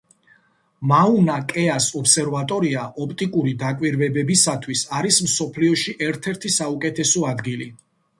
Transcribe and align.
მაუნა-კეას 0.91 1.89
ობსერვატორია 1.99 2.85
ოპტიკური 3.05 3.53
დაკვირვებებისათვის 3.63 4.81
არის 5.01 5.19
მსოფლიოში 5.27 5.95
ერთ-ერთი 6.07 6.53
საუკეთესო 6.57 7.23
ადგილი. 7.35 7.69